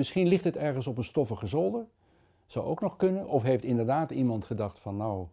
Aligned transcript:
Misschien 0.00 0.28
ligt 0.28 0.44
het 0.44 0.56
ergens 0.56 0.86
op 0.86 0.96
een 0.96 1.04
stoffige 1.04 1.46
zolder. 1.46 1.86
Zou 2.46 2.66
ook 2.66 2.80
nog 2.80 2.96
kunnen. 2.96 3.26
Of 3.26 3.42
heeft 3.42 3.64
inderdaad 3.64 4.10
iemand 4.10 4.44
gedacht 4.44 4.78
van 4.78 4.96
nou, 4.96 5.26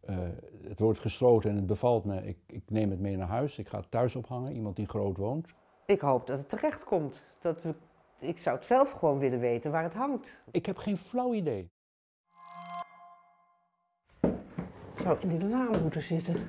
eh, 0.00 0.16
het 0.62 0.78
wordt 0.78 0.98
gesloten 0.98 1.50
en 1.50 1.56
het 1.56 1.66
bevalt 1.66 2.04
me. 2.04 2.26
Ik, 2.26 2.36
ik 2.46 2.62
neem 2.66 2.90
het 2.90 3.00
mee 3.00 3.16
naar 3.16 3.28
huis. 3.28 3.58
Ik 3.58 3.68
ga 3.68 3.78
het 3.78 3.90
thuis 3.90 4.16
ophangen. 4.16 4.52
Iemand 4.52 4.76
die 4.76 4.86
groot 4.86 5.16
woont. 5.16 5.46
Ik 5.86 6.00
hoop 6.00 6.26
dat 6.26 6.38
het 6.38 6.48
terecht 6.48 6.84
komt. 6.84 7.22
Dat 7.40 7.62
we, 7.62 7.74
ik 8.18 8.38
zou 8.38 8.56
het 8.56 8.66
zelf 8.66 8.90
gewoon 8.90 9.18
willen 9.18 9.40
weten 9.40 9.70
waar 9.70 9.82
het 9.82 9.94
hangt. 9.94 10.38
Ik 10.50 10.66
heb 10.66 10.76
geen 10.76 10.98
flauw 10.98 11.32
idee. 11.32 11.70
Het 14.20 15.00
zou 15.02 15.18
in 15.20 15.28
die 15.28 15.48
laan 15.48 15.82
moeten 15.82 16.02
zitten. 16.02 16.48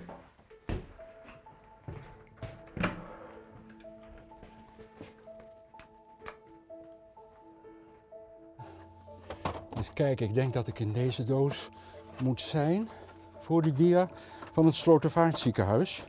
Kijk, 9.96 10.22
ik 10.22 10.34
denk 10.34 10.54
dat 10.54 10.68
ik 10.68 10.80
in 10.80 10.94
deze 10.94 11.24
doos 11.24 11.70
moet 12.24 12.42
zijn 12.42 12.90
voor 13.40 13.62
die 13.62 13.74
dia 13.74 14.10
van 14.52 14.66
het 14.66 14.76
Slotervaartziekenhuis. 14.76 16.04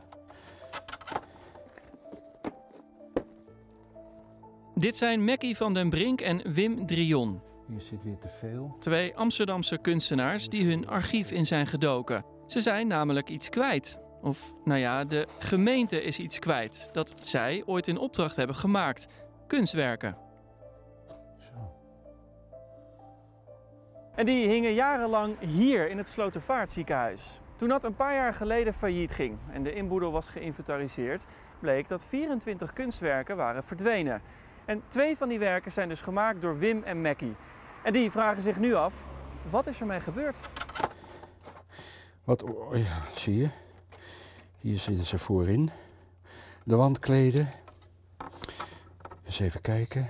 Dit 4.75 4.97
zijn 4.97 5.23
Mackie 5.23 5.57
van 5.57 5.73
den 5.73 5.89
Brink 5.89 6.21
en 6.21 6.53
Wim 6.53 6.85
Drion. 6.85 7.41
Hier 7.67 7.81
zit 7.81 8.03
weer 8.03 8.17
te 8.17 8.27
veel. 8.27 8.75
Twee 8.79 9.15
Amsterdamse 9.15 9.77
kunstenaars 9.77 10.49
die 10.49 10.65
hun 10.65 10.87
archief 10.87 11.31
in 11.31 11.45
zijn 11.45 11.67
gedoken. 11.67 12.25
Ze 12.47 12.61
zijn 12.61 12.87
namelijk 12.87 13.29
iets 13.29 13.49
kwijt. 13.49 13.99
Of, 14.21 14.55
nou 14.63 14.79
ja, 14.79 15.05
de 15.05 15.27
gemeente 15.39 16.03
is 16.03 16.19
iets 16.19 16.39
kwijt 16.39 16.89
dat 16.93 17.13
zij 17.23 17.63
ooit 17.65 17.87
in 17.87 17.97
opdracht 17.97 18.35
hebben 18.35 18.55
gemaakt. 18.55 19.07
Kunstwerken. 19.47 20.26
En 24.17 24.25
die 24.25 24.47
hingen 24.47 24.73
jarenlang 24.73 25.39
hier 25.39 25.89
in 25.89 25.97
het 25.97 26.09
Slotervaartziekenhuis. 26.09 27.41
Toen 27.55 27.69
dat 27.69 27.83
een 27.83 27.95
paar 27.95 28.13
jaar 28.13 28.33
geleden 28.33 28.73
failliet 28.73 29.11
ging 29.11 29.37
en 29.51 29.63
de 29.63 29.73
inboedel 29.73 30.11
was 30.11 30.29
geïnventariseerd, 30.29 31.25
bleek 31.59 31.87
dat 31.87 32.05
24 32.05 32.73
kunstwerken 32.73 33.37
waren 33.37 33.63
verdwenen. 33.63 34.21
En 34.65 34.83
twee 34.87 35.17
van 35.17 35.29
die 35.29 35.39
werken 35.39 35.71
zijn 35.71 35.89
dus 35.89 36.01
gemaakt 36.01 36.41
door 36.41 36.57
Wim 36.57 36.83
en 36.83 37.01
Mackie. 37.01 37.35
En 37.83 37.93
die 37.93 38.11
vragen 38.11 38.41
zich 38.41 38.59
nu 38.59 38.73
af, 38.73 39.07
wat 39.49 39.67
is 39.67 39.79
ermee 39.79 39.99
gebeurd? 39.99 40.49
Wat, 42.23 42.43
oh 42.43 42.77
ja, 42.77 43.01
zie 43.13 43.35
je? 43.35 43.49
Hier 44.59 44.79
zitten 44.79 45.05
ze 45.05 45.19
voorin. 45.19 45.69
De 46.63 46.75
wandkleden. 46.75 47.49
Eens 49.25 49.39
even 49.39 49.61
kijken. 49.61 50.07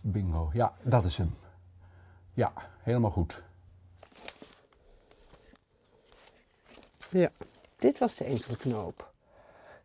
Bingo. 0.00 0.50
Ja, 0.52 0.72
dat 0.82 1.04
is 1.04 1.16
hem. 1.16 1.34
Ja, 2.40 2.52
helemaal 2.82 3.10
goed. 3.10 3.42
Ja, 7.10 7.30
dit 7.78 7.98
was 7.98 8.14
de 8.14 8.24
ezelknoop. 8.24 9.12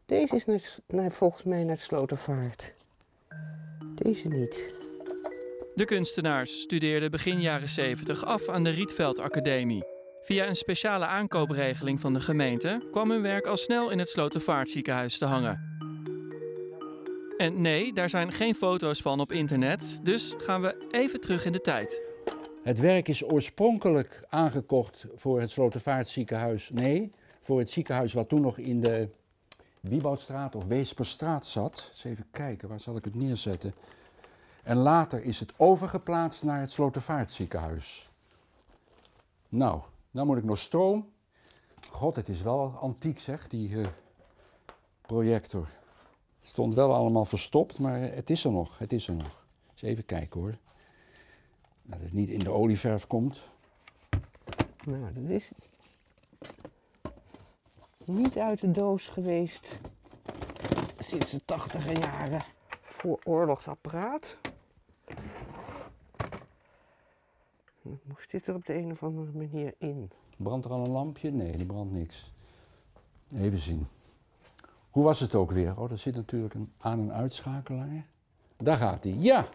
Deze 0.05 0.35
is 0.35 0.45
naar, 0.45 0.75
naar, 0.87 1.11
volgens 1.11 1.43
mij 1.43 1.63
naar 1.63 1.75
het 1.75 1.83
Slotervaart. 1.83 2.73
Deze 3.85 4.27
niet. 4.27 4.79
De 5.73 5.85
kunstenaars 5.85 6.61
studeerden 6.61 7.11
begin 7.11 7.41
jaren 7.41 7.69
70 7.69 8.25
af 8.25 8.49
aan 8.49 8.63
de 8.63 8.69
Rietveld 8.69 9.19
Academie. 9.19 9.83
Via 10.21 10.47
een 10.47 10.55
speciale 10.55 11.05
aankoopregeling 11.05 11.99
van 11.99 12.13
de 12.13 12.19
gemeente 12.19 12.87
kwam 12.91 13.11
hun 13.11 13.21
werk 13.21 13.47
al 13.47 13.57
snel 13.57 13.89
in 13.89 13.99
het 13.99 14.09
Slotervaartziekenhuis 14.09 15.17
te 15.17 15.25
hangen. 15.25 15.73
En 17.37 17.61
nee, 17.61 17.93
daar 17.93 18.09
zijn 18.09 18.31
geen 18.31 18.55
foto's 18.55 19.01
van 19.01 19.19
op 19.19 19.31
internet, 19.31 19.99
dus 20.03 20.33
gaan 20.37 20.61
we 20.61 20.87
even 20.91 21.19
terug 21.19 21.45
in 21.45 21.51
de 21.51 21.61
tijd. 21.61 22.13
Het 22.65 22.79
werk 22.79 23.07
is 23.07 23.23
oorspronkelijk 23.23 24.25
aangekocht 24.29 25.05
voor 25.15 25.39
het 25.39 25.49
Slotervaartziekenhuis. 25.49 26.69
Nee, 26.69 27.11
voor 27.41 27.59
het 27.59 27.69
ziekenhuis 27.69 28.13
wat 28.13 28.29
toen 28.29 28.41
nog 28.41 28.57
in 28.57 28.81
de 28.81 29.09
Wieboudstraat 29.79 30.55
of 30.55 30.65
Weesperstraat 30.65 31.45
zat. 31.45 31.89
Eens 31.91 32.03
even 32.03 32.25
kijken, 32.31 32.69
waar 32.69 32.79
zal 32.79 32.95
ik 32.95 33.03
het 33.03 33.15
neerzetten? 33.15 33.73
En 34.63 34.77
later 34.77 35.23
is 35.23 35.39
het 35.39 35.53
overgeplaatst 35.57 36.43
naar 36.43 36.59
het 36.59 36.71
Slotervaartziekenhuis. 36.71 38.09
Nou, 39.49 39.81
dan 40.11 40.27
moet 40.27 40.37
ik 40.37 40.43
nog 40.43 40.59
stroom. 40.59 41.09
God, 41.89 42.15
het 42.15 42.29
is 42.29 42.41
wel 42.41 42.77
antiek 42.79 43.19
zeg, 43.19 43.47
die 43.47 43.81
eh, 43.81 43.87
projector. 45.01 45.67
Het 46.39 46.47
stond 46.47 46.73
wel 46.73 46.93
allemaal 46.93 47.25
verstopt, 47.25 47.79
maar 47.79 47.99
het 47.99 48.29
is 48.29 48.43
er 48.43 48.51
nog. 48.51 48.77
Het 48.77 48.93
is 48.93 49.07
er 49.07 49.15
nog. 49.15 49.45
Eens 49.71 49.81
even 49.81 50.05
kijken 50.05 50.39
hoor. 50.39 50.57
Dat 51.85 51.99
het 52.01 52.13
niet 52.13 52.29
in 52.29 52.39
de 52.39 52.51
olieverf 52.51 53.07
komt. 53.07 53.41
Nou, 54.85 55.13
dat 55.13 55.29
is 55.29 55.51
niet 58.05 58.37
uit 58.37 58.59
de 58.61 58.71
doos 58.71 59.07
geweest 59.07 59.79
sinds 60.99 61.31
de 61.31 61.45
tachtiger 61.45 61.99
jaren 61.99 62.43
voor 62.81 63.19
oorlogsapparaat. 63.23 64.37
Moest 67.81 68.31
dit 68.31 68.47
er 68.47 68.55
op 68.55 68.65
de 68.65 68.73
een 68.73 68.91
of 68.91 69.03
andere 69.03 69.31
manier 69.31 69.73
in? 69.77 70.11
Brandt 70.37 70.65
er 70.65 70.71
al 70.71 70.85
een 70.85 70.91
lampje? 70.91 71.31
Nee, 71.31 71.57
die 71.57 71.65
brandt 71.65 71.93
niks. 71.93 72.31
Even 73.35 73.59
zien. 73.59 73.87
Hoe 74.89 75.03
was 75.03 75.19
het 75.19 75.35
ook 75.35 75.51
weer? 75.51 75.79
Oh, 75.79 75.91
er 75.91 75.97
zit 75.97 76.15
natuurlijk 76.15 76.53
een 76.53 76.71
aan- 76.77 76.99
en 76.99 77.13
uitschakelaar. 77.13 78.05
Daar 78.57 78.75
gaat 78.75 79.03
hij. 79.03 79.13
Ja! 79.13 79.47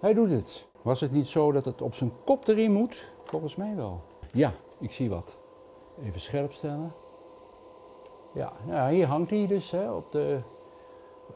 Hij 0.00 0.14
doet 0.14 0.30
het. 0.30 0.66
Was 0.82 1.00
het 1.00 1.12
niet 1.12 1.26
zo 1.26 1.52
dat 1.52 1.64
het 1.64 1.82
op 1.82 1.94
zijn 1.94 2.12
kop 2.24 2.48
erin 2.48 2.72
moet? 2.72 3.10
Volgens 3.24 3.56
mij 3.56 3.76
wel. 3.76 4.02
Ja, 4.32 4.52
ik 4.80 4.92
zie 4.92 5.10
wat. 5.10 5.36
Even 6.04 6.20
scherp 6.20 6.52
stellen. 6.52 6.92
Ja, 8.34 8.52
ja 8.66 8.88
hier 8.88 9.06
hangt 9.06 9.30
hij 9.30 9.46
dus 9.46 9.70
hè, 9.70 9.90
op 9.90 10.12
de... 10.12 10.40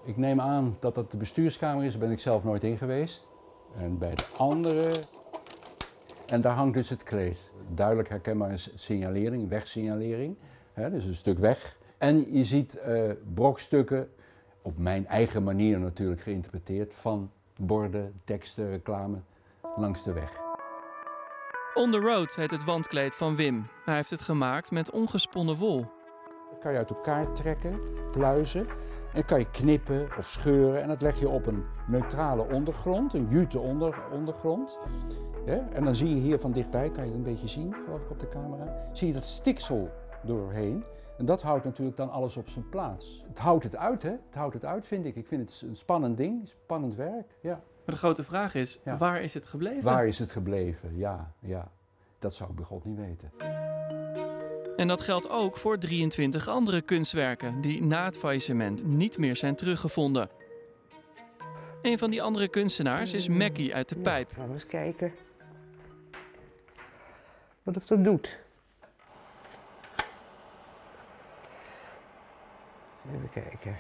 Ik 0.05 0.17
neem 0.17 0.41
aan 0.41 0.77
dat 0.81 0.95
dat 0.95 1.11
de 1.11 1.17
bestuurskamer 1.17 1.85
is, 1.85 1.91
daar 1.91 2.01
ben 2.01 2.11
ik 2.11 2.21
zelf 2.21 2.45
nooit 2.45 2.65
in 2.65 2.77
geweest. 2.77 3.27
En 3.77 3.99
bij 3.99 4.15
de 4.15 4.25
andere... 4.37 4.93
En 6.27 6.41
daar 6.41 6.55
hangt 6.55 6.75
dus 6.75 6.89
het 6.89 7.03
kleed. 7.03 7.39
Duidelijk 7.69 8.09
herkenbaar 8.09 8.53
is 8.53 8.73
signalering, 8.75 9.49
wegsignalering. 9.49 10.37
Hè, 10.73 10.91
dus 10.91 11.05
een 11.05 11.15
stuk 11.15 11.39
weg. 11.39 11.79
En 11.99 12.33
je 12.33 12.45
ziet 12.45 12.79
eh, 12.79 13.11
brokstukken, 13.35 14.09
op 14.63 14.79
mijn 14.79 15.07
eigen 15.07 15.43
manier 15.43 15.79
natuurlijk 15.79 16.21
geïnterpreteerd, 16.21 16.95
van 16.95 17.31
borden, 17.57 18.21
teksten, 18.25 18.71
reclame 18.71 19.19
langs 19.77 20.03
de 20.03 20.13
weg. 20.13 20.45
On 21.75 21.91
the 21.91 21.99
Road 21.99 22.35
heet 22.35 22.51
het 22.51 22.65
wandkleed 22.65 23.15
van 23.15 23.37
Wim. 23.37 23.67
Hij 23.85 23.95
heeft 23.95 24.11
het 24.11 24.21
gemaakt 24.21 24.71
met 24.71 24.91
ongesponnen 24.91 25.57
wol. 25.57 25.87
Dat 26.51 26.59
kan 26.61 26.73
je 26.73 26.79
uit 26.79 26.91
elkaar 26.91 27.33
trekken, 27.33 27.79
pluizen. 28.11 28.67
En 29.13 29.25
kan 29.25 29.39
je 29.39 29.51
knippen 29.51 30.09
of 30.19 30.25
scheuren. 30.25 30.83
En 30.83 30.89
dat 30.89 31.03
leg 31.03 31.19
je 31.19 31.29
op 31.29 31.47
een 31.47 31.65
neutrale 31.87 32.49
ondergrond, 32.53 33.15
een 33.15 33.29
jute 33.29 33.59
onder, 33.59 34.03
ondergrond. 34.13 34.79
Ja, 35.47 35.69
en 35.73 35.85
dan 35.85 35.95
zie 35.95 36.09
je 36.09 36.21
hier 36.21 36.39
van 36.39 36.53
dichtbij, 36.53 36.91
kan 36.91 37.05
je 37.05 37.11
het 37.11 37.19
een 37.19 37.33
beetje 37.33 37.49
zien, 37.49 37.75
geloof 37.85 38.03
ik 38.03 38.11
op 38.11 38.21
de 38.21 38.29
camera. 38.29 38.89
Zie 38.93 39.07
je 39.07 39.13
dat 39.13 39.23
stiksel 39.23 39.91
doorheen. 40.23 40.85
En 41.19 41.25
dat 41.25 41.43
houdt 41.43 41.65
natuurlijk 41.65 41.97
dan 41.97 42.11
alles 42.11 42.37
op 42.37 42.49
zijn 42.49 42.69
plaats. 42.69 43.23
Het 43.29 43.39
houdt 43.39 43.65
het 43.65 43.77
uit, 43.77 44.03
hè? 44.03 44.11
Het 44.11 44.35
houdt 44.35 44.55
het 44.55 44.65
uit, 44.65 44.87
vind 44.87 45.05
ik. 45.05 45.17
Ik 45.17 45.27
vind 45.27 45.51
het 45.51 45.69
een 45.69 45.77
spannend 45.77 46.17
ding, 46.17 46.49
spannend 46.49 46.95
werk. 46.95 47.37
Ja. 47.41 47.61
Maar 47.87 47.95
de 47.95 48.01
grote 48.01 48.23
vraag 48.25 48.55
is, 48.55 48.79
Ja. 48.85 48.97
waar 48.97 49.23
is 49.23 49.35
het 49.35 49.47
gebleven? 49.47 49.83
Waar 49.83 50.07
is 50.07 50.19
het 50.19 50.33
gebleven? 50.33 50.97
Ja, 50.97 51.33
ja. 51.39 51.71
Dat 52.19 52.35
zou 52.35 52.51
ik 52.51 52.57
bij 52.57 52.65
God 52.65 52.85
niet 52.85 52.97
weten. 52.97 53.33
En 54.77 54.89
dat 54.89 55.01
geldt 55.01 55.29
ook 55.31 55.57
voor 55.57 55.79
23 55.79 56.49
andere 56.49 56.83
kunstwerken 56.83 57.61
die 57.61 57.83
na 57.85 58.05
het 58.05 58.19
faillissement 58.19 58.85
niet 58.85 59.19
meer 59.19 59.37
zijn 59.37 59.57
teruggevonden. 59.57 60.29
Een 61.83 61.99
van 61.99 62.11
die 62.11 62.23
andere 62.23 62.49
kunstenaars 62.49 63.13
is 63.13 63.29
Mackie 63.29 63.75
uit 63.75 63.89
de 63.89 63.97
Pijp. 63.97 64.29
Laten 64.31 64.47
we 64.47 64.53
eens 64.53 64.67
kijken. 64.67 65.13
Wat 67.63 67.77
of 67.77 67.87
dat 67.87 68.05
doet. 68.05 68.39
Even 73.15 73.29
kijken. 73.31 73.77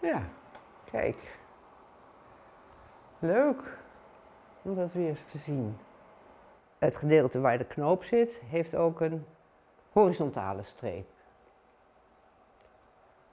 Ja, 0.00 0.22
kijk. 0.90 1.38
Leuk 3.18 3.78
om 4.62 4.74
dat 4.74 4.92
weer 4.92 5.08
eens 5.08 5.24
te 5.24 5.38
zien. 5.38 5.76
Het 6.78 6.96
gedeelte 6.96 7.40
waar 7.40 7.58
de 7.58 7.64
knoop 7.64 8.04
zit, 8.04 8.40
heeft 8.44 8.74
ook 8.74 9.00
een 9.00 9.26
horizontale 9.92 10.62
streep. 10.62 11.08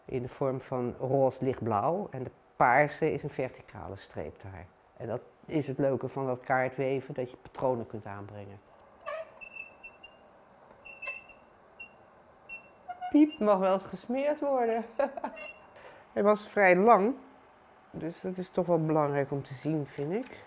In 0.05 0.21
de 0.21 0.27
vorm 0.27 0.61
van 0.61 0.95
roze 0.99 1.43
lichtblauw. 1.43 2.07
En 2.11 2.23
de 2.23 2.31
paarse 2.55 3.11
is 3.11 3.23
een 3.23 3.29
verticale 3.29 3.95
streep 3.95 4.41
daar. 4.41 4.65
En 4.97 5.07
dat 5.07 5.21
is 5.45 5.67
het 5.67 5.77
leuke 5.77 6.07
van 6.07 6.25
dat 6.25 6.41
kaartweven, 6.41 7.13
dat 7.13 7.31
je 7.31 7.37
patronen 7.37 7.87
kunt 7.87 8.05
aanbrengen. 8.05 8.59
piep 13.09 13.39
mag 13.39 13.57
wel 13.57 13.73
eens 13.73 13.83
gesmeerd 13.83 14.39
worden. 14.39 14.85
Hij 16.17 16.25
was 16.25 16.47
vrij 16.47 16.75
lang, 16.75 17.15
dus 17.91 18.13
dat 18.21 18.37
is 18.37 18.49
toch 18.49 18.65
wel 18.65 18.85
belangrijk 18.85 19.31
om 19.31 19.43
te 19.43 19.53
zien, 19.53 19.85
vind 19.85 20.13
ik. 20.13 20.43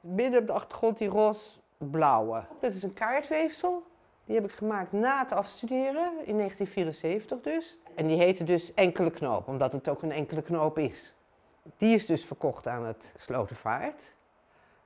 Midden 0.00 0.40
op 0.40 0.46
de 0.46 0.52
achtergrond 0.52 0.98
die 0.98 1.08
roze-blauwe. 1.08 2.44
Dat 2.60 2.74
is 2.74 2.82
een 2.82 2.92
kaartweefsel. 2.92 3.82
Die 4.24 4.34
heb 4.34 4.44
ik 4.44 4.52
gemaakt 4.52 4.92
na 4.92 5.18
het 5.18 5.32
afstuderen, 5.32 6.12
in 6.26 6.36
1974 6.36 7.40
dus. 7.40 7.78
En 7.94 8.06
die 8.06 8.18
heette 8.18 8.44
dus 8.44 8.74
enkele 8.74 9.10
knoop, 9.10 9.48
omdat 9.48 9.72
het 9.72 9.88
ook 9.88 10.02
een 10.02 10.12
enkele 10.12 10.42
knoop 10.42 10.78
is. 10.78 11.14
Die 11.76 11.94
is 11.94 12.06
dus 12.06 12.24
verkocht 12.24 12.66
aan 12.66 12.84
het 12.84 13.12
Slotenvaart. 13.16 14.12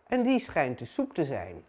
En 0.06 0.22
die 0.22 0.38
schijnt 0.38 0.78
dus 0.78 0.94
zoek 0.94 1.14
te 1.14 1.24
zijn. 1.24 1.64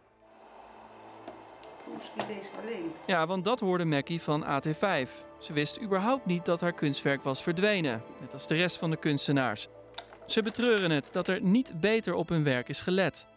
Misschien 1.93 2.21
deze 2.27 2.51
alleen. 2.61 2.91
Ja, 3.05 3.27
want 3.27 3.43
dat 3.43 3.59
hoorde 3.59 3.85
Mackie 3.85 4.21
van 4.21 4.43
AT5. 4.43 5.09
Ze 5.37 5.53
wist 5.53 5.81
überhaupt 5.81 6.25
niet 6.25 6.45
dat 6.45 6.61
haar 6.61 6.73
kunstwerk 6.73 7.23
was 7.23 7.43
verdwenen, 7.43 8.01
net 8.19 8.33
als 8.33 8.47
de 8.47 8.55
rest 8.55 8.77
van 8.77 8.89
de 8.89 8.97
kunstenaars. 8.97 9.69
Ze 10.25 10.41
betreuren 10.41 10.91
het 10.91 11.09
dat 11.11 11.27
er 11.27 11.41
niet 11.41 11.79
beter 11.79 12.13
op 12.13 12.29
hun 12.29 12.43
werk 12.43 12.69
is 12.69 12.79
gelet. 12.79 13.27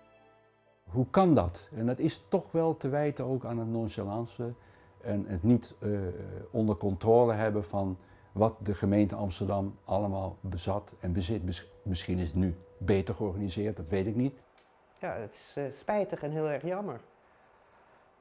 Hoe 0.84 1.06
kan 1.10 1.34
dat? 1.34 1.69
En 1.75 1.87
dat 1.87 1.99
is 1.99 2.22
toch 2.28 2.52
wel 2.52 2.76
te 2.76 2.88
wijten 2.88 3.25
ook 3.25 3.44
aan 3.44 3.58
het 3.58 3.69
nonchalance 3.69 4.55
en 5.00 5.25
het 5.26 5.43
niet 5.43 5.75
uh, 5.81 6.00
onder 6.50 6.76
controle 6.76 7.32
hebben 7.32 7.64
van 7.64 7.98
wat 8.32 8.55
de 8.62 8.75
gemeente 8.75 9.14
Amsterdam 9.14 9.78
allemaal 9.84 10.37
bezat 10.40 10.94
en 11.00 11.12
bezit. 11.12 11.43
Misschien 11.82 12.19
is 12.19 12.26
het 12.26 12.34
nu 12.34 12.55
beter 12.78 13.14
georganiseerd, 13.14 13.76
dat 13.76 13.88
weet 13.88 14.06
ik 14.06 14.16
niet. 14.16 14.34
Ja, 14.98 15.14
het 15.14 15.34
is 15.34 15.55
uh, 15.58 15.64
spijtig 15.76 16.22
en 16.22 16.31
heel 16.31 16.48
erg 16.48 16.62
jammer. 16.62 17.00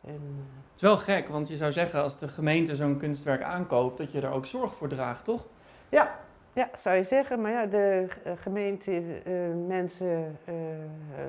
En... 0.05 0.49
Het 0.67 0.75
is 0.75 0.81
wel 0.81 0.97
gek, 0.97 1.27
want 1.27 1.47
je 1.47 1.57
zou 1.57 1.71
zeggen 1.71 2.01
als 2.01 2.17
de 2.17 2.27
gemeente 2.27 2.75
zo'n 2.75 2.97
kunstwerk 2.97 3.41
aankoopt, 3.41 3.97
dat 3.97 4.11
je 4.11 4.21
er 4.21 4.31
ook 4.31 4.45
zorg 4.45 4.75
voor 4.75 4.87
draagt, 4.87 5.25
toch? 5.25 5.47
Ja, 5.89 6.19
ja 6.53 6.69
zou 6.75 6.95
je 6.95 7.03
zeggen. 7.03 7.41
Maar 7.41 7.51
ja, 7.51 7.65
de 7.65 8.07
gemeente, 8.35 9.21
uh, 9.27 9.67
mensen 9.67 10.37
uh, 10.49 10.55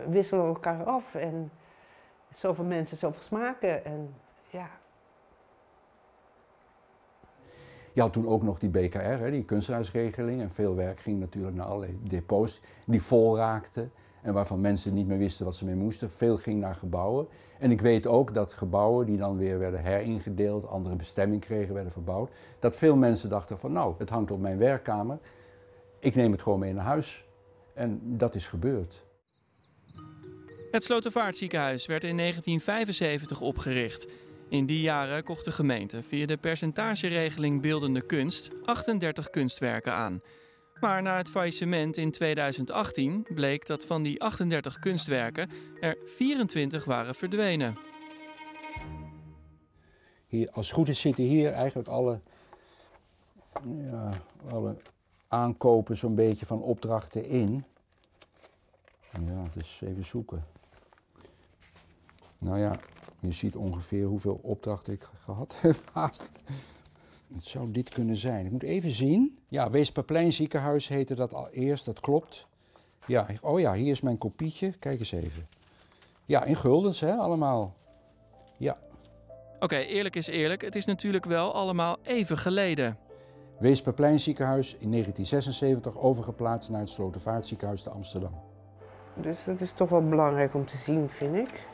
wisselen 0.09 0.47
elkaar 0.47 0.85
af. 0.85 1.15
En 1.15 1.51
zoveel 2.35 2.65
mensen, 2.65 2.97
zoveel 2.97 3.23
smaken. 3.23 3.85
En 3.85 4.15
ja. 4.51 4.71
Je 7.93 8.01
had 8.01 8.13
toen 8.13 8.29
ook 8.29 8.43
nog 8.43 8.59
die 8.59 8.71
BKR, 8.71 8.99
hè, 8.99 9.31
die 9.31 9.45
kunstenaarsregeling. 9.45 10.41
En 10.41 10.51
veel 10.51 10.75
werk 10.75 11.01
ging 11.01 11.21
natuurlijk 11.21 11.57
naar 11.57 11.67
allerlei 11.67 11.99
depots 12.03 12.61
die 12.87 13.03
vol 13.03 13.37
raakten 13.37 13.93
en 14.23 14.33
waarvan 14.33 14.61
mensen 14.61 14.95
niet 14.95 15.07
meer 15.07 15.19
wisten 15.19 15.45
wat 15.45 15.55
ze 15.55 15.65
mee 15.65 15.75
moesten. 15.75 16.11
Veel 16.11 16.37
ging 16.37 16.61
naar 16.61 16.75
gebouwen. 16.75 17.29
En 17.59 17.71
ik 17.71 17.81
weet 17.81 18.07
ook 18.07 18.35
dat 18.35 18.53
gebouwen 18.53 19.07
die 19.07 19.17
dan 19.17 19.37
weer 19.37 19.59
werden 19.59 19.83
heringedeeld, 19.83 20.67
andere 20.67 20.97
bestemming 20.97 21.41
kregen, 21.41 21.75
werden 21.75 21.93
verbouwd. 21.93 22.31
Dat 22.59 22.77
veel 22.77 22.97
mensen 22.97 23.29
dachten 23.29 23.59
van 23.59 23.73
nou, 23.73 23.95
het 23.99 24.11
hangt 24.11 24.31
op 24.31 24.41
mijn 24.41 24.59
werkkamer. 24.59 25.19
Ik 25.99 26.15
neem 26.15 26.33
het 26.33 26.43
gewoon 26.43 26.59
mee 26.59 26.73
naar 26.73 26.85
huis. 26.85 27.25
En 27.75 28.01
dat 28.03 28.35
is 28.35 28.47
gebeurd. 28.47 29.05
Het 30.71 30.85
Slotervaartziekenhuis 30.85 31.87
werd 31.87 32.05
in 32.05 32.17
1975 32.17 33.41
opgericht. 33.41 34.07
In 34.49 34.67
die 34.67 34.81
jaren 34.81 35.25
kocht 35.25 35.45
de 35.45 35.53
gemeente 35.53 36.03
via 36.03 36.27
de 36.27 36.37
percentageregeling 36.37 37.63
beeldende 37.63 38.07
kunst 38.07 38.51
38 38.65 39.31
kunstwerken 39.31 39.93
aan. 39.93 40.21
Maar 40.83 41.03
na 41.03 41.17
het 41.17 41.29
faillissement 41.29 41.97
in 41.97 42.11
2018 42.11 43.27
bleek 43.35 43.67
dat 43.67 43.85
van 43.85 44.03
die 44.03 44.23
38 44.23 44.79
kunstwerken 44.79 45.51
er 45.81 45.97
24 46.07 46.85
waren 46.85 47.15
verdwenen. 47.15 47.77
Hier, 50.27 50.51
als 50.51 50.67
het 50.67 50.77
goed 50.77 50.89
is 50.89 51.01
zitten 51.01 51.25
hier 51.25 51.53
eigenlijk 51.53 51.89
alle, 51.89 52.21
ja, 53.65 54.11
alle 54.51 54.77
aankopen 55.29 55.97
zo'n 55.97 56.15
beetje 56.15 56.47
van 56.47 56.63
opdrachten 56.63 57.25
in. 57.25 57.65
Ja, 59.27 59.45
dus 59.55 59.81
even 59.81 60.05
zoeken. 60.05 60.47
Nou 62.39 62.59
ja, 62.59 62.73
je 63.21 63.33
ziet 63.33 63.57
ongeveer 63.57 64.07
hoeveel 64.07 64.41
opdrachten 64.43 64.93
ik 64.93 65.09
gehad 65.25 65.55
heb. 65.63 65.77
Het 67.43 67.51
zou 67.51 67.71
dit 67.71 67.89
kunnen 67.89 68.17
zijn. 68.17 68.45
Ik 68.47 68.53
moet 68.53 68.63
even 68.63 68.91
zien. 68.91 69.39
Ja, 69.49 69.71
Weesperplein 69.71 70.33
ziekenhuis 70.33 70.89
heette 70.89 71.15
dat 71.15 71.35
al 71.35 71.49
eerst, 71.49 71.85
dat 71.85 72.01
klopt. 72.01 72.47
Ja, 73.07 73.27
oh 73.41 73.61
ja, 73.61 73.75
hier 73.75 73.91
is 73.91 74.01
mijn 74.01 74.19
kopietje. 74.19 74.73
Kijk 74.79 74.99
eens 74.99 75.13
even. 75.13 75.49
Ja, 76.27 76.45
in 76.45 76.57
guldens, 76.57 77.01
hè, 77.01 77.13
allemaal. 77.13 77.75
Ja. 78.57 78.79
Oké, 79.61 79.77
eerlijk 79.77 80.17
is 80.17 80.27
eerlijk. 80.27 80.63
Het 80.63 80.75
is 80.75 80.85
natuurlijk 80.85 81.25
wel 81.25 81.55
allemaal 81.55 81.97
even 82.03 82.39
geleden. 82.39 82.99
Weesperplein 83.59 84.21
ziekenhuis 84.21 84.77
in 84.79 84.91
1976 84.91 85.99
overgeplaatst 85.99 86.71
naar 86.71 86.81
het 86.81 86.91
Slotervaartziekenhuis 86.91 87.83
te 87.83 87.91
Amsterdam. 87.91 88.41
Dus 89.15 89.37
dat 89.47 89.61
is 89.61 89.73
toch 89.73 89.89
wel 89.89 90.09
belangrijk 90.09 90.55
om 90.55 90.67
te 90.67 90.77
zien, 90.77 91.09
vind 91.09 91.35
ik. 91.37 91.69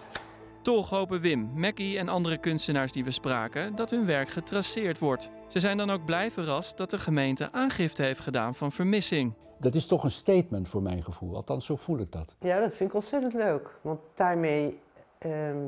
Toch 0.62 0.90
hopen 0.90 1.20
Wim, 1.20 1.50
Mackie 1.54 1.98
en 1.98 2.08
andere 2.08 2.38
kunstenaars 2.38 2.92
die 2.92 3.04
we 3.04 3.10
spraken 3.10 3.76
dat 3.76 3.90
hun 3.90 4.06
werk 4.06 4.28
getraceerd 4.28 4.98
wordt. 4.98 5.30
Ze 5.48 5.60
zijn 5.60 5.76
dan 5.76 5.90
ook 5.90 6.04
blij 6.04 6.30
verrast 6.30 6.76
dat 6.76 6.90
de 6.90 6.98
gemeente 6.98 7.52
aangifte 7.52 8.02
heeft 8.02 8.20
gedaan 8.20 8.54
van 8.54 8.72
vermissing. 8.72 9.34
Dat 9.58 9.74
is 9.74 9.86
toch 9.86 10.04
een 10.04 10.10
statement 10.10 10.68
voor 10.68 10.82
mijn 10.82 11.04
gevoel, 11.04 11.34
althans 11.34 11.66
zo 11.66 11.76
voel 11.76 11.98
ik 11.98 12.12
dat. 12.12 12.36
Ja, 12.40 12.60
dat 12.60 12.74
vind 12.74 12.90
ik 12.90 12.96
ontzettend 12.96 13.34
leuk. 13.34 13.78
Want 13.82 14.00
daarmee, 14.14 14.80
ehm, 15.18 15.66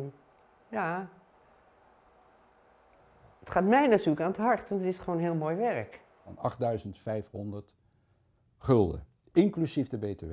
ja, 0.70 1.08
het 3.38 3.50
gaat 3.50 3.64
mij 3.64 3.86
natuurlijk 3.86 4.20
aan 4.20 4.30
het 4.30 4.36
hart, 4.36 4.68
want 4.68 4.80
het 4.80 4.90
is 4.90 4.98
gewoon 4.98 5.18
heel 5.18 5.34
mooi 5.34 5.56
werk. 5.56 6.00
Van 6.24 6.38
8500 6.38 7.72
gulden, 8.58 9.06
inclusief 9.32 9.88
de 9.88 9.98
BTW. 9.98 10.32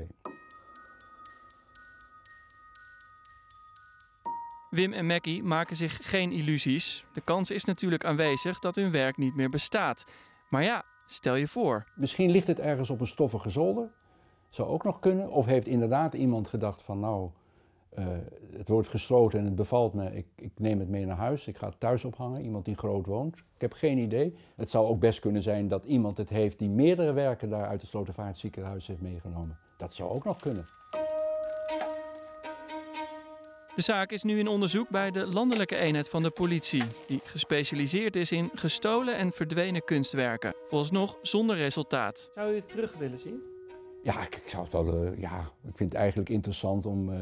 Wim 4.77 4.93
en 4.93 5.05
Mackie 5.05 5.43
maken 5.43 5.75
zich 5.75 5.99
geen 6.01 6.31
illusies. 6.31 7.03
De 7.13 7.21
kans 7.21 7.51
is 7.51 7.65
natuurlijk 7.65 8.05
aanwezig 8.05 8.59
dat 8.59 8.75
hun 8.75 8.91
werk 8.91 9.17
niet 9.17 9.35
meer 9.35 9.49
bestaat. 9.49 10.05
Maar 10.49 10.63
ja, 10.63 10.83
stel 11.07 11.35
je 11.35 11.47
voor. 11.47 11.85
Misschien 11.95 12.31
ligt 12.31 12.47
het 12.47 12.59
ergens 12.59 12.89
op 12.89 12.99
een 12.99 13.07
stoffige 13.07 13.49
zolder. 13.49 13.89
Zou 14.49 14.69
ook 14.69 14.83
nog 14.83 14.99
kunnen. 14.99 15.29
Of 15.29 15.45
heeft 15.45 15.67
inderdaad 15.67 16.13
iemand 16.13 16.47
gedacht 16.47 16.81
van 16.81 16.99
nou, 16.99 17.29
uh, 17.99 18.05
het 18.51 18.67
wordt 18.67 18.87
gesloten 18.87 19.39
en 19.39 19.45
het 19.45 19.55
bevalt 19.55 19.93
me. 19.93 20.15
Ik, 20.15 20.25
ik, 20.35 20.51
neem 20.57 20.79
het 20.79 20.89
mee 20.89 21.05
naar 21.05 21.17
huis. 21.17 21.47
Ik 21.47 21.57
ga 21.57 21.67
het 21.67 21.79
thuis 21.79 22.05
ophangen. 22.05 22.41
Iemand 22.41 22.65
die 22.65 22.75
groot 22.75 23.05
woont. 23.05 23.35
Ik 23.35 23.61
heb 23.61 23.73
geen 23.73 23.97
idee. 23.97 24.35
Het 24.55 24.69
zou 24.69 24.87
ook 24.87 24.99
best 24.99 25.19
kunnen 25.19 25.41
zijn 25.41 25.67
dat 25.67 25.85
iemand 25.85 26.17
het 26.17 26.29
heeft 26.29 26.59
die 26.59 26.69
meerdere 26.69 27.13
werken 27.13 27.49
daar 27.49 27.67
uit 27.67 27.81
het 27.81 27.89
Slotervaartziekenhuis 27.89 28.87
heeft 28.87 29.01
meegenomen. 29.01 29.57
Dat 29.77 29.93
zou 29.93 30.09
ook 30.09 30.23
nog 30.23 30.39
kunnen. 30.39 30.65
De 33.77 33.83
zaak 33.83 34.11
is 34.11 34.23
nu 34.23 34.39
in 34.39 34.47
onderzoek 34.47 34.89
bij 34.89 35.11
de 35.11 35.27
landelijke 35.27 35.75
eenheid 35.75 36.09
van 36.09 36.23
de 36.23 36.29
politie, 36.29 36.83
die 37.07 37.21
gespecialiseerd 37.23 38.15
is 38.15 38.31
in 38.31 38.49
gestolen 38.53 39.15
en 39.15 39.31
verdwenen 39.31 39.83
kunstwerken. 39.83 40.53
Volgens 40.67 40.91
nog 40.91 41.17
zonder 41.21 41.55
resultaat. 41.55 42.29
Zou 42.33 42.51
u 42.51 42.55
het 42.55 42.69
terug 42.69 42.95
willen 42.97 43.17
zien? 43.17 43.41
Ja, 44.03 44.21
ik, 44.21 44.35
ik 44.35 44.47
zou 44.47 44.63
het 44.63 44.71
wel. 44.71 45.03
Uh, 45.03 45.19
ja, 45.19 45.39
ik 45.39 45.77
vind 45.77 45.91
het 45.91 45.93
eigenlijk 46.01 46.29
interessant 46.29 46.85
om. 46.85 47.09
Uh, 47.09 47.21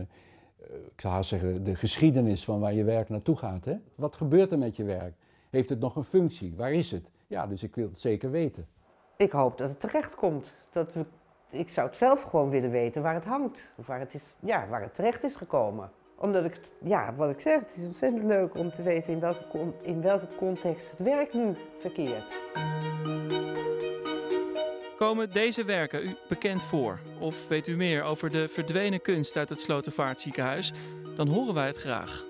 ik 0.70 1.02
zou 1.02 1.24
zeggen, 1.24 1.64
de 1.64 1.76
geschiedenis 1.76 2.44
van 2.44 2.60
waar 2.60 2.74
je 2.74 2.84
werk 2.84 3.10
naartoe 3.10 3.38
gaat. 3.38 3.66
Hè? 3.66 3.76
Wat 3.96 4.16
gebeurt 4.16 4.52
er 4.52 4.58
met 4.58 4.76
je 4.76 4.84
werk? 4.84 5.14
Heeft 5.50 5.70
het 5.70 5.80
nog 5.80 5.96
een 5.96 6.04
functie? 6.04 6.54
Waar 6.56 6.72
is 6.72 6.92
het? 6.92 7.12
Ja, 7.28 7.48
dus 7.48 7.64
ik 7.64 7.76
wil 7.76 7.88
het 7.88 8.00
zeker 8.00 8.32
weten. 8.32 8.68
Ik 9.18 9.32
hoop 9.32 9.58
dat 9.58 9.70
het 9.70 9.80
terecht 9.80 10.16
komt. 10.16 10.54
Dat 10.72 10.94
we, 10.94 11.06
ik 11.50 11.70
zou 11.70 11.88
het 11.88 11.98
zelf 11.98 12.22
gewoon 12.22 12.50
willen 12.50 12.72
weten 12.72 13.02
waar 13.02 13.14
het 13.14 13.26
hangt. 13.26 13.70
Of 13.76 13.88
waar 13.88 14.00
het, 14.00 14.14
is, 14.14 14.36
ja, 14.40 14.68
waar 14.68 14.82
het 14.82 14.96
terecht 14.96 15.24
is 15.24 15.36
gekomen 15.36 15.92
omdat 16.18 16.46
ik, 16.46 16.60
ja, 16.84 17.14
wat 17.16 17.30
ik 17.30 17.40
zeg, 17.40 17.60
het 17.60 17.76
is 17.78 17.86
ontzettend 17.86 18.24
leuk 18.24 18.58
om 18.58 18.72
te 18.72 18.84
weten 18.84 19.14
in 19.14 19.20
welke, 19.20 19.74
in 19.82 20.02
welke 20.02 20.28
context 20.38 20.90
het 20.90 21.00
werk 21.00 21.34
nu 21.34 21.56
verkeert. 21.76 22.34
Komen 24.98 25.30
deze 25.30 25.64
werken 25.64 26.04
u 26.04 26.16
bekend 26.28 26.64
voor? 26.64 27.00
Of 27.20 27.48
weet 27.48 27.68
u 27.68 27.76
meer 27.76 28.04
over 28.04 28.30
de 28.30 28.48
verdwenen 28.48 29.02
kunst 29.02 29.38
uit 29.38 29.50
het 29.50 29.60
Slotervaartziekenhuis? 29.60 30.74
Dan 31.16 31.28
horen 31.28 31.54
wij 31.54 31.68
het 31.68 31.78
graag. 31.78 32.26